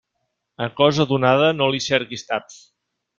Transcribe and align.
A 0.65 0.67
cosa 0.79 1.05
donada 1.11 1.51
no 1.61 1.67
li 1.75 1.83
cerquis 1.91 2.25
taps. 2.31 2.57